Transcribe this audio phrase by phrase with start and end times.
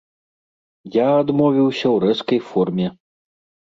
[0.95, 2.87] Я адмовіўся ў рэзкай форме.